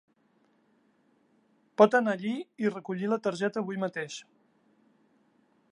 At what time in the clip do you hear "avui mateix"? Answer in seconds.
3.65-4.19